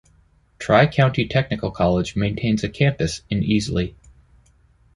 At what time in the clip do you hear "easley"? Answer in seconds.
3.41-3.93